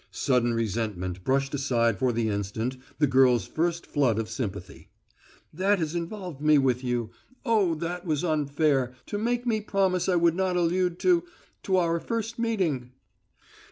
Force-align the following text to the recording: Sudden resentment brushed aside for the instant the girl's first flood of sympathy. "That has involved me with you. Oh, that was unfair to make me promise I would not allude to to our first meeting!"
Sudden 0.09 0.55
resentment 0.55 1.23
brushed 1.23 1.53
aside 1.53 1.99
for 1.99 2.11
the 2.11 2.27
instant 2.27 2.75
the 2.97 3.05
girl's 3.05 3.45
first 3.45 3.85
flood 3.85 4.17
of 4.17 4.31
sympathy. 4.31 4.89
"That 5.53 5.77
has 5.77 5.93
involved 5.93 6.41
me 6.41 6.57
with 6.57 6.83
you. 6.83 7.11
Oh, 7.45 7.75
that 7.75 8.03
was 8.03 8.23
unfair 8.23 8.95
to 9.05 9.19
make 9.19 9.45
me 9.45 9.61
promise 9.61 10.09
I 10.09 10.15
would 10.15 10.33
not 10.33 10.57
allude 10.57 10.97
to 11.01 11.23
to 11.61 11.77
our 11.77 11.99
first 11.99 12.39
meeting!" 12.39 12.93